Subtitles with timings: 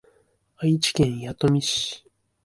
[0.57, 2.03] 愛知県弥富市